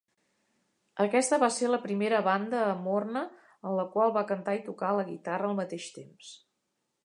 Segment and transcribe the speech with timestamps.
[1.03, 4.93] Aquesta va ser la primera banda amb Horne en la qual va cantar i tocar
[5.01, 6.37] la guitarra al mateix temps.